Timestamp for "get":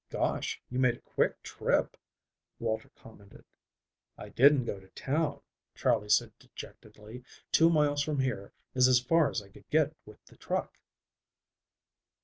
9.69-9.95